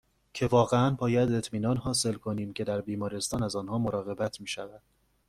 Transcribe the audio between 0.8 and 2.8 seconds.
باید اطمینان حاصل کنیم که